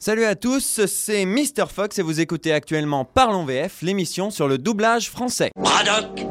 [0.00, 1.66] Salut à tous, c'est Mr.
[1.74, 5.50] Fox et vous écoutez actuellement Parlons VF, l'émission sur le doublage français.
[5.56, 6.24] Braddock,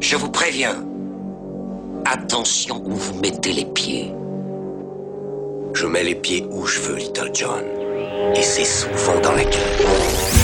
[0.00, 0.84] je vous préviens.
[2.04, 4.12] Attention où vous mettez les pieds.
[5.74, 7.64] Je mets les pieds où je veux, Little John.
[8.34, 10.37] Et c'est souvent dans la gueule.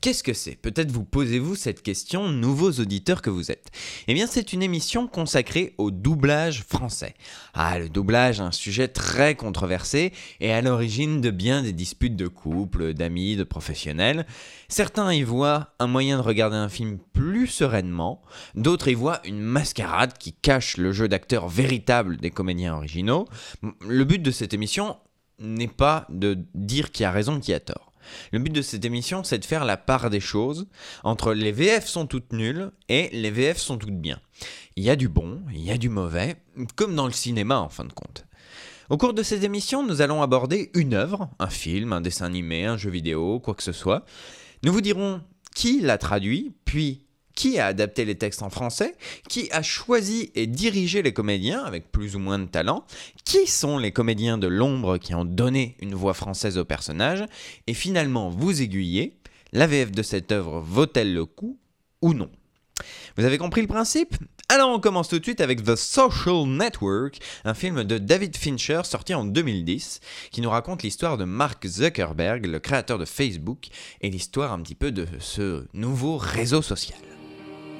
[0.00, 0.54] Qu'est-ce que c'est?
[0.54, 3.70] Peut-être vous posez-vous cette question, nouveaux auditeurs que vous êtes.
[4.06, 7.14] Eh bien c'est une émission consacrée au doublage français.
[7.54, 12.28] Ah, le doublage, un sujet très controversé et à l'origine de bien des disputes de
[12.28, 14.26] couple, d'amis, de professionnels.
[14.68, 18.22] Certains y voient un moyen de regarder un film plus sereinement,
[18.54, 23.26] d'autres y voient une mascarade qui cache le jeu d'acteur véritable des comédiens originaux.
[23.86, 24.96] Le but de cette émission
[25.40, 27.87] n'est pas de dire qui a raison, qui a tort.
[28.32, 30.66] Le but de cette émission, c'est de faire la part des choses
[31.04, 34.20] entre les VF sont toutes nulles et les VF sont toutes bien.
[34.76, 36.36] Il y a du bon, il y a du mauvais,
[36.76, 38.24] comme dans le cinéma en fin de compte.
[38.90, 42.64] Au cours de cette émission, nous allons aborder une œuvre, un film, un dessin animé,
[42.64, 44.04] un jeu vidéo, quoi que ce soit.
[44.62, 45.20] Nous vous dirons
[45.54, 47.07] qui l'a traduit, puis
[47.38, 48.96] qui a adapté les textes en français,
[49.28, 52.84] qui a choisi et dirigé les comédiens avec plus ou moins de talent,
[53.24, 57.24] qui sont les comédiens de l'ombre qui ont donné une voix française au personnage,
[57.68, 59.14] et finalement vous aiguiller,
[59.52, 61.56] la VF de cette œuvre vaut-elle le coup
[62.02, 62.28] ou non?
[63.16, 64.16] Vous avez compris le principe?
[64.48, 68.80] Alors on commence tout de suite avec The Social Network, un film de David Fincher
[68.82, 70.00] sorti en 2010,
[70.32, 73.68] qui nous raconte l'histoire de Mark Zuckerberg, le créateur de Facebook,
[74.00, 76.98] et l'histoire un petit peu de ce nouveau réseau social.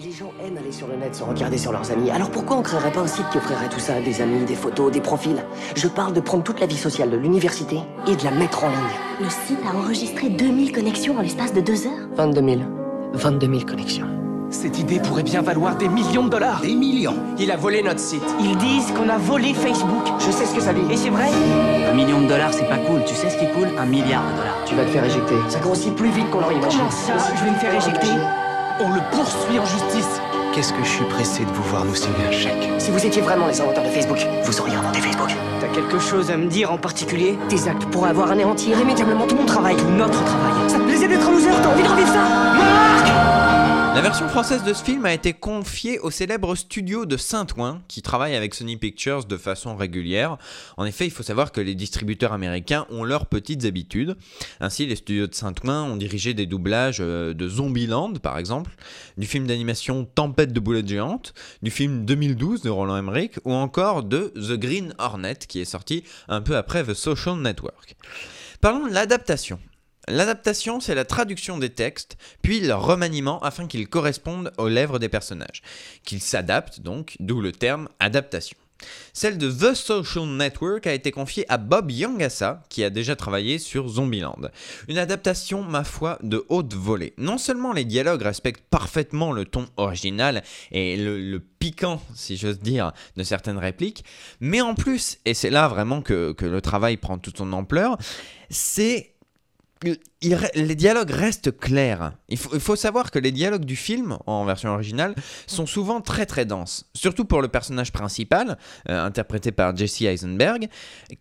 [0.01, 2.11] Les gens aiment aller sur le net se regarder sur leurs amis.
[2.11, 4.93] Alors pourquoi on créerait pas un site qui offrirait tout ça Des amis, des photos,
[4.93, 5.43] des profils?
[5.75, 8.69] Je parle de prendre toute la vie sociale de l'université et de la mettre en
[8.69, 8.79] ligne.
[9.21, 12.09] Le site a enregistré 2000 connexions en l'espace de deux heures?
[12.17, 12.61] 22 000.
[13.15, 14.07] 22 000 connexions.
[14.51, 16.61] Cette idée pourrait bien valoir des millions de dollars.
[16.61, 17.17] Des millions?
[17.39, 18.23] Il a volé notre site.
[18.41, 20.07] Ils disent qu'on a volé Facebook.
[20.21, 20.93] Je sais ce que ça dit.
[20.93, 21.29] Et c'est vrai?
[21.91, 23.03] Un million de dollars, c'est pas cool.
[23.05, 24.65] Tu sais ce qui est cool Un milliard de dollars.
[24.65, 25.35] Tu vas te faire éjecter.
[25.49, 26.85] Ça grossit plus vite qu'on l'aurait imaginé.
[26.85, 27.35] Comment ça?
[27.37, 28.09] Je vais me faire éjecter
[28.81, 30.21] On le poursuit en justice.
[30.55, 33.21] Qu'est-ce que je suis pressé de vous voir nous signer un chèque Si vous étiez
[33.23, 35.31] vraiment les inventeurs de Facebook, vous auriez inventé Facebook.
[35.61, 37.37] T'as quelque chose à me dire en particulier?
[37.49, 39.77] Tes actes pourraient avoir anéanti irrémédiablement tout mon travail.
[39.77, 40.53] Tout notre travail.
[40.69, 41.51] Ça te plaisait d'être un loser?
[41.63, 42.23] T'as envie de revivre ça?
[42.55, 43.28] Marc
[43.99, 48.01] La version française de ce film a été confiée au célèbre studio de Saint-Ouen, qui
[48.01, 50.39] travaille avec Sony Pictures de façon régulière.
[50.77, 54.17] En effet, il faut savoir que les distributeurs américains ont leurs petites habitudes.
[54.61, 58.71] Ainsi, les studios de Saint-Ouen ont dirigé des doublages euh, de Zombieland, par exemple,
[59.17, 64.05] du film d'animation Tempête de boulettes géantes, du film 2012 de Roland Emmerich, ou encore
[64.05, 67.97] de The Green Hornet, qui est sorti un peu après The Social Network.
[68.61, 69.59] Parlons de l'adaptation.
[70.09, 75.09] L'adaptation, c'est la traduction des textes, puis leur remaniement afin qu'ils correspondent aux lèvres des
[75.09, 75.63] personnages.
[76.05, 78.57] Qu'ils s'adaptent donc, d'où le terme adaptation.
[79.13, 83.59] Celle de The Social Network a été confiée à Bob Yangassa, qui a déjà travaillé
[83.59, 84.51] sur Zombieland.
[84.87, 87.15] Une adaptation, ma foi, de haute volée.
[87.19, 92.93] Non seulement les dialogues respectent parfaitement le ton original et le, piquant, si j'ose dire,
[93.17, 94.05] de certaines répliques,
[94.39, 97.99] mais en plus, et c'est là vraiment que, que le travail prend toute son ampleur,
[98.49, 99.15] c'est
[99.83, 102.13] les dialogues restent clairs.
[102.29, 105.15] Il faut, il faut savoir que les dialogues du film, en version originale,
[105.47, 106.87] sont souvent très très denses.
[106.95, 110.69] Surtout pour le personnage principal, euh, interprété par Jesse Eisenberg,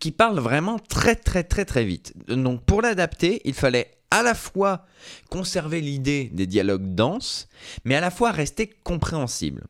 [0.00, 2.14] qui parle vraiment très très très très vite.
[2.28, 4.86] Donc pour l'adapter, il fallait à la fois
[5.30, 7.48] conserver l'idée des dialogues denses,
[7.84, 9.64] mais à la fois rester compréhensible.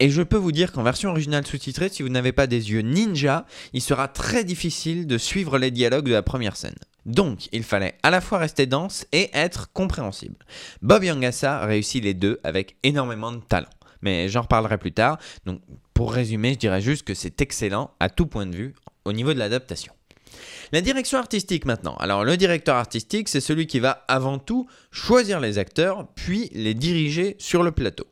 [0.00, 2.82] Et je peux vous dire qu'en version originale sous-titrée, si vous n'avez pas des yeux
[2.82, 6.76] ninja, il sera très difficile de suivre les dialogues de la première scène.
[7.08, 10.36] Donc, il fallait à la fois rester dense et être compréhensible.
[10.82, 13.70] Bob Yangassa réussit les deux avec énormément de talent.
[14.02, 15.18] Mais j'en reparlerai plus tard.
[15.46, 15.60] Donc,
[15.94, 18.74] pour résumer, je dirais juste que c'est excellent à tout point de vue
[19.06, 19.92] au niveau de l'adaptation.
[20.70, 21.96] La direction artistique maintenant.
[21.96, 26.74] Alors le directeur artistique, c'est celui qui va avant tout choisir les acteurs, puis les
[26.74, 28.06] diriger sur le plateau.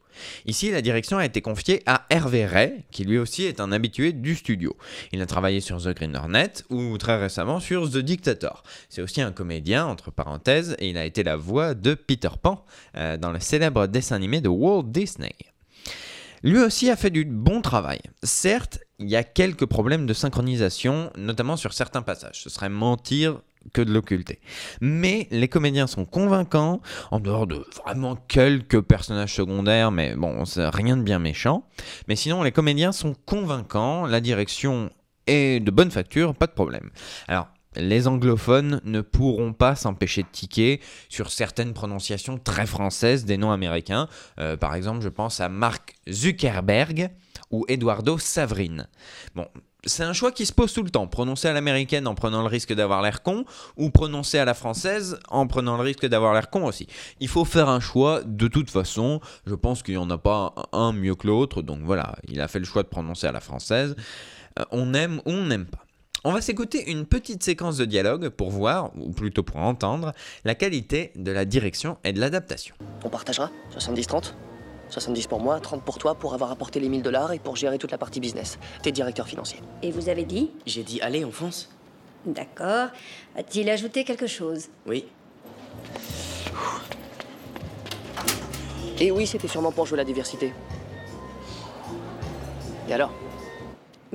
[0.47, 4.13] Ici, la direction a été confiée à Hervé Ray, qui lui aussi est un habitué
[4.13, 4.77] du studio.
[5.13, 8.63] Il a travaillé sur The Green Hornet ou très récemment sur The Dictator.
[8.89, 12.65] C'est aussi un comédien, entre parenthèses, et il a été la voix de Peter Pan
[12.97, 15.35] euh, dans le célèbre dessin animé de Walt Disney.
[16.43, 17.99] Lui aussi a fait du bon travail.
[18.23, 22.43] Certes, il y a quelques problèmes de synchronisation, notamment sur certains passages.
[22.43, 23.41] Ce serait mentir
[23.73, 24.41] que de l'occulter.
[24.81, 26.81] Mais les comédiens sont convaincants,
[27.11, 31.65] en dehors de vraiment quelques personnages secondaires, mais bon, rien de bien méchant.
[32.09, 34.91] Mais sinon, les comédiens sont convaincants, la direction
[35.27, 36.91] et de bonne facture, pas de problème.
[37.29, 43.37] Alors, les anglophones ne pourront pas s'empêcher de tiquer sur certaines prononciations très françaises des
[43.37, 44.09] noms américains.
[44.41, 47.11] Euh, par exemple, je pense à Mark Zuckerberg
[47.51, 48.89] ou Eduardo Savrine.
[49.35, 49.47] Bon,
[49.87, 51.07] c'est un choix qui se pose tout le temps.
[51.07, 53.45] Prononcer à l'américaine en prenant le risque d'avoir l'air con,
[53.77, 56.87] ou prononcer à la française en prenant le risque d'avoir l'air con aussi.
[57.21, 59.21] Il faut faire un choix de toute façon.
[59.47, 61.63] Je pense qu'il n'y en a pas un mieux que l'autre.
[61.63, 63.97] Donc voilà, il a fait le choix de prononcer à la française.
[64.59, 65.85] Euh, on aime ou on n'aime pas.
[66.25, 70.13] On va s'écouter une petite séquence de dialogue pour voir, ou plutôt pour entendre,
[70.45, 72.75] la qualité de la direction et de l'adaptation.
[73.05, 73.51] On partagera?
[73.73, 74.33] 70-30
[74.91, 77.79] 70 pour moi, 30 pour toi pour avoir apporté les 1000 dollars et pour gérer
[77.79, 78.59] toute la partie business.
[78.83, 79.61] T'es directeur financier.
[79.83, 81.69] Et vous avez dit J'ai dit allez, on fonce.
[82.25, 82.89] D'accord.
[83.37, 85.05] A-t-il ajouté quelque chose Oui.
[88.99, 90.53] Et oui, c'était sûrement pour jouer la diversité.
[92.89, 93.13] Et alors?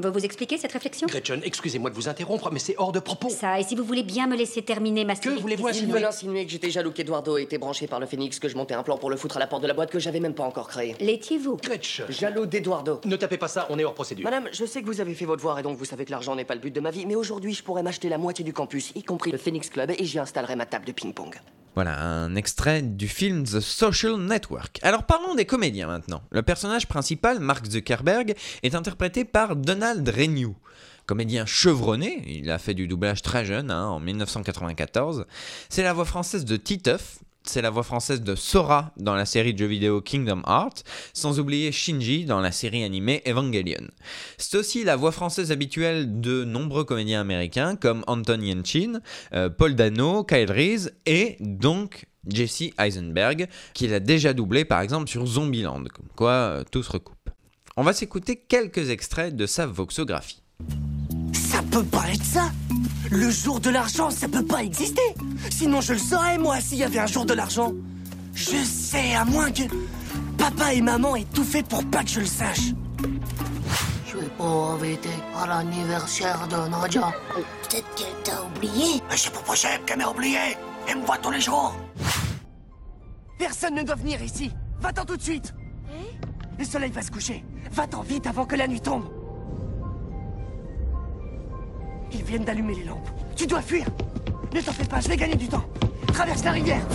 [0.08, 3.30] Vous vous expliquez cette réflexion Gretchen, excusez-moi de vous interrompre, mais c'est hors de propos.
[3.30, 6.06] Ça, et si vous voulez bien me laisser terminer ma Que voulez-vous Il insinuer veut
[6.06, 8.98] insinuer que j'étais jaloux qu'Eduardo était branché par le Phoenix, que je montais un plan
[8.98, 10.96] pour le foutre à la porte de la boîte que j'avais même pas encore créé.
[11.00, 13.02] L'étiez-vous Gretchen, Jaloux d'Eduardo.
[13.06, 14.24] ne tapez pas ça, on est hors procédure.
[14.24, 16.36] Madame, je sais que vous avez fait votre devoir et donc vous savez que l'argent
[16.36, 18.54] n'est pas le but de ma vie, mais aujourd'hui je pourrais m'acheter la moitié du
[18.54, 21.36] campus, y compris le Phoenix Club, et j'y installerai ma table de ping-pong.
[21.74, 24.80] Voilà, un extrait du film The Social Network.
[24.82, 26.22] Alors parlons des comédiens maintenant.
[26.30, 30.54] Le personnage principal, Mark Zuckerberg, est interprété par Donald Renew.
[31.06, 35.26] Comédien chevronné, il a fait du doublage très jeune, hein, en 1994.
[35.70, 39.54] C'est la voix française de Titeuf, c'est la voix française de Sora dans la série
[39.54, 40.84] de jeux vidéo Kingdom Hearts,
[41.14, 43.88] sans oublier Shinji dans la série animée Evangelion.
[44.38, 49.02] C'est aussi la voix française habituelle de nombreux comédiens américains comme Anton Yelchin,
[49.34, 55.10] euh, Paul Dano, Kyle Reese et donc Jesse Eisenberg, qu'il a déjà doublé par exemple
[55.10, 57.18] sur Zombieland, comme quoi euh, tout se recoupe.
[57.78, 60.44] On va s'écouter quelques extraits de sa voxographie.
[61.34, 62.52] Ça peut pas être ça
[63.10, 65.02] Le jour de l'argent, ça peut pas exister
[65.50, 67.74] Sinon je le saurais, moi, s'il y avait un jour de l'argent.
[68.34, 69.64] Je sais, à moins que
[70.38, 72.74] papa et maman aient tout fait pour pas que je le sache.
[74.08, 77.12] Je vais pas inviter à l'anniversaire de Nadia.
[77.36, 79.02] Peut-être qu'elle t'a oublié.
[79.10, 80.38] Mais c'est pas possible qu'elle m'ait oublié
[80.88, 81.76] Elle me voit tous les jours
[83.38, 85.54] Personne ne doit venir ici Va-t'en tout de suite
[86.60, 89.06] Le soleil va se coucher Va-t'en vite avant que la nuit tombe
[92.14, 93.08] Ils viennent d'allumer les lampes.
[93.36, 93.86] Tu dois fuir
[94.54, 95.66] Ne t'en fais pas, je vais gagner du temps.
[96.08, 96.86] Traverse la rivière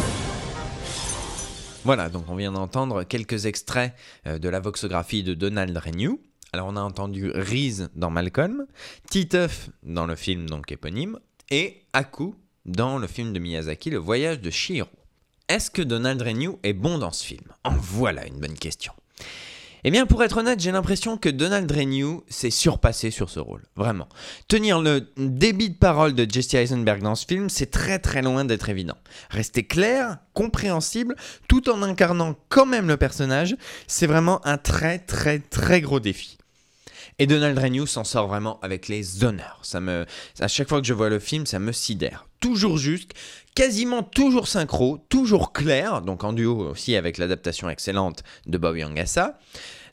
[1.85, 3.95] Voilà, donc on vient d'entendre quelques extraits
[4.27, 6.19] euh, de la voxographie de Donald Renew.
[6.53, 8.67] Alors on a entendu Reese dans Malcolm,
[9.11, 11.19] Titeuf dans le film donc éponyme,
[11.51, 12.35] et Aku
[12.65, 14.89] dans le film de Miyazaki, Le Voyage de Shiro.
[15.49, 17.45] Est-ce que Donald Renew est bon dans ce film?
[17.65, 18.93] En voilà une bonne question.
[19.88, 23.62] Eh bien, pour être honnête, j'ai l'impression que Donald Renew s'est surpassé sur ce rôle.
[23.77, 24.09] Vraiment.
[24.49, 28.44] Tenir le débit de parole de Jesse Eisenberg dans ce film, c'est très très loin
[28.44, 28.97] d'être évident.
[29.31, 31.15] Rester clair, compréhensible,
[31.47, 33.56] tout en incarnant quand même le personnage,
[33.87, 36.37] c'est vraiment un très très très gros défi.
[37.19, 39.61] Et Donald Renew s'en sort vraiment avec les honneurs.
[39.63, 40.05] Ça me,
[40.39, 42.29] à chaque fois que je vois le film, ça me sidère.
[42.41, 43.13] Toujours juste,
[43.55, 49.39] quasiment toujours synchro, toujours clair, donc en duo aussi avec l'adaptation excellente de Bob Yangasa.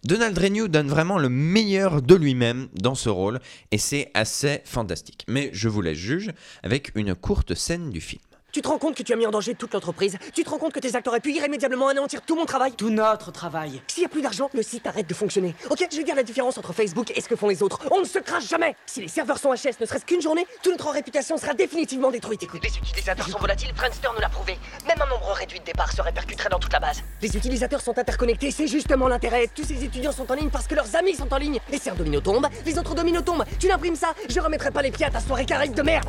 [0.03, 3.39] Donald Renew donne vraiment le meilleur de lui-même dans ce rôle
[3.71, 5.23] et c'est assez fantastique.
[5.29, 8.21] Mais je vous laisse juge avec une courte scène du film.
[8.53, 10.59] Tu te rends compte que tu as mis en danger toute l'entreprise Tu te rends
[10.59, 13.81] compte que tes actes auraient pu irrémédiablement anéantir tout mon travail Tout notre travail.
[13.87, 15.55] S'il y a plus d'argent, le site arrête de fonctionner.
[15.71, 17.79] Ok, je vais dire la différence entre Facebook et ce que font les autres.
[17.89, 20.73] On ne se crache jamais Si les serveurs sont HS ne serait-ce qu'une journée, toute
[20.73, 22.43] notre réputation sera définitivement détruite.
[22.43, 24.59] Écoute, Les utilisateurs sont volatiles, Friendster nous l'a prouvé.
[24.87, 27.01] Même un nombre réduit de départs se répercuterait dans toute la base.
[27.23, 29.47] les utilisateurs sont interconnectés, c'est justement l'intérêt.
[29.47, 31.57] Tous ces étudiants sont en ligne parce que leurs amis sont en ligne.
[31.71, 33.45] Et si un domino tombe, les autres dominos tombent.
[33.59, 36.07] Tu l'imprimes ça, je remettrai pas les pieds à ta soirée caraïbe de merde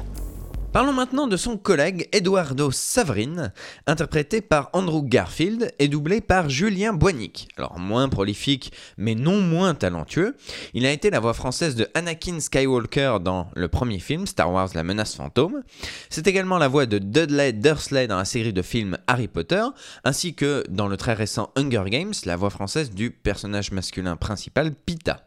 [0.75, 3.53] Parlons maintenant de son collègue Eduardo Savrine,
[3.87, 7.47] interprété par Andrew Garfield et doublé par Julien Boignic.
[7.57, 10.35] Alors moins prolifique, mais non moins talentueux,
[10.73, 14.71] il a été la voix française de Anakin Skywalker dans le premier film Star Wars
[14.75, 15.63] La menace fantôme.
[16.11, 19.63] C'est également la voix de Dudley Dursley dans la série de films Harry Potter,
[20.03, 24.75] ainsi que dans le très récent Hunger Games, la voix française du personnage masculin principal
[24.75, 25.25] Pita.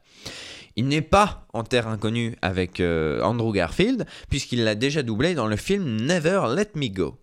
[0.78, 5.48] Il n'est pas en terre inconnue avec euh, Andrew Garfield, puisqu'il l'a déjà doublé dans
[5.48, 7.18] le film Never Let Me Go.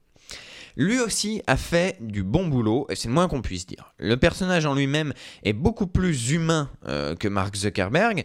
[0.76, 3.94] Lui aussi a fait du bon boulot, et c'est le moins qu'on puisse dire.
[3.98, 5.12] Le personnage en lui-même
[5.44, 8.24] est beaucoup plus humain euh, que Mark Zuckerberg,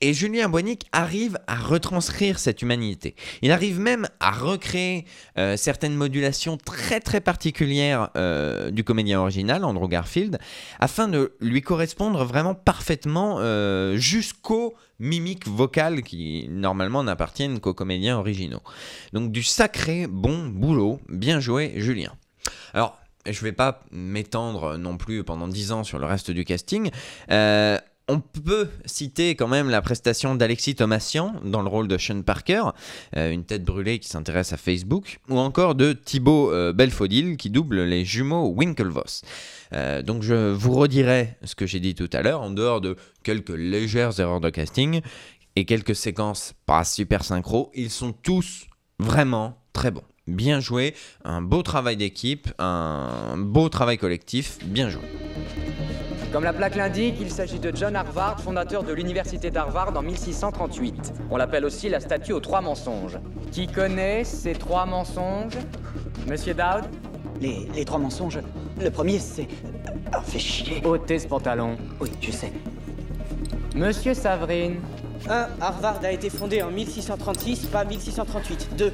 [0.00, 3.16] Et Julien Boignic arrive à retranscrire cette humanité.
[3.42, 5.04] Il arrive même à recréer
[5.38, 10.38] euh, certaines modulations très très particulières euh, du comédien original, Andrew Garfield,
[10.78, 18.18] afin de lui correspondre vraiment parfaitement euh, jusqu'aux mimiques vocales qui normalement n'appartiennent qu'aux comédiens
[18.18, 18.62] originaux.
[19.12, 22.12] Donc du sacré bon boulot, bien joué Julien.
[22.72, 26.44] Alors, je ne vais pas m'étendre non plus pendant 10 ans sur le reste du
[26.44, 26.90] casting.
[28.08, 32.64] On peut citer quand même la prestation d'Alexis Thomasian dans le rôle de Sean Parker,
[33.16, 37.50] euh, une tête brûlée qui s'intéresse à Facebook, ou encore de Thibaut euh, Belfodil qui
[37.50, 39.22] double les jumeaux Winklevoss.
[39.74, 42.96] Euh, donc je vous redirai ce que j'ai dit tout à l'heure, en dehors de
[43.22, 45.02] quelques légères erreurs de casting
[45.56, 48.66] et quelques séquences pas super synchro, ils sont tous
[48.98, 50.04] vraiment très bons.
[50.26, 55.02] Bien joué, un beau travail d'équipe, un beau travail collectif, bien joué.
[56.32, 61.14] Comme la plaque l'indique, il s'agit de John Harvard, fondateur de l'université d'Harvard en 1638.
[61.30, 63.18] On l'appelle aussi la statue aux trois mensonges.
[63.50, 65.56] Qui connaît ces trois mensonges?
[66.28, 66.84] Monsieur Dowd?
[67.40, 68.40] Les, les trois mensonges.
[68.78, 69.48] Le premier, c'est.
[70.12, 70.84] Ah, fait chier.
[70.84, 71.76] Ôtez ce pantalon.
[71.98, 72.52] Oui, je sais.
[73.74, 74.76] Monsieur Savrine.
[75.30, 75.48] 1.
[75.60, 78.76] Harvard a été fondé en 1636, pas 1638.
[78.76, 78.92] 2.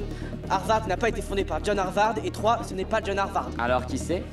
[0.49, 2.15] Harvard n'a pas été fondé par John Harvard.
[2.23, 2.63] Et 3.
[2.63, 3.49] Ce n'est pas John Harvard.
[3.59, 4.23] Alors qui c'est?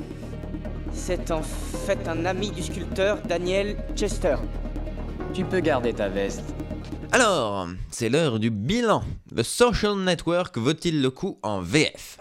[0.92, 4.36] C'est en fait un ami du sculpteur Daniel Chester.
[5.34, 6.42] Tu peux garder ta veste.
[7.10, 9.02] Alors, c'est l'heure du bilan.
[9.34, 12.18] The Social Network vaut-il le coup en VF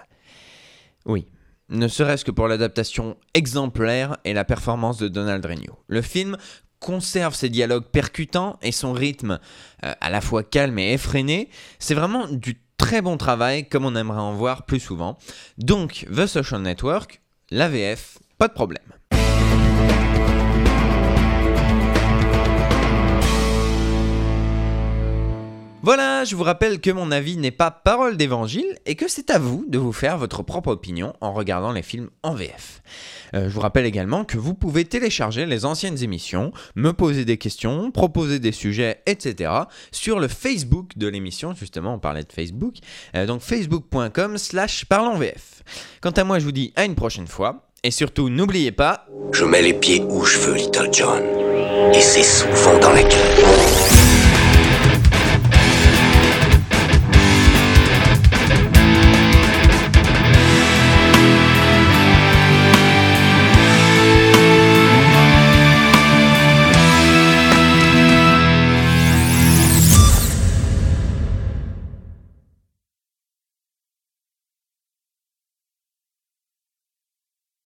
[1.05, 1.27] Oui,
[1.69, 5.73] ne serait-ce que pour l'adaptation exemplaire et la performance de Donald Renew.
[5.87, 6.37] Le film
[6.79, 9.39] conserve ses dialogues percutants et son rythme
[9.85, 11.49] euh, à la fois calme et effréné.
[11.79, 15.17] C'est vraiment du très bon travail comme on aimerait en voir plus souvent.
[15.57, 18.81] Donc, The Social Network, la VF, pas de problème.
[25.83, 29.37] Voilà, je vous rappelle que mon avis n'est pas parole d'évangile et que c'est à
[29.37, 32.81] vous de vous faire votre propre opinion en regardant les films en VF.
[33.35, 37.37] Euh, je vous rappelle également que vous pouvez télécharger les anciennes émissions, me poser des
[37.37, 39.51] questions, proposer des sujets, etc.
[39.91, 42.77] sur le Facebook de l'émission, justement on parlait de Facebook,
[43.15, 45.63] euh, donc facebook.com slash parlonsvf.
[46.01, 49.05] Quant à moi je vous dis à une prochaine fois, et surtout n'oubliez pas...
[49.33, 51.23] Je mets les pieds où je veux, Little John.
[51.93, 54.00] Et c'est souvent dans la gueule.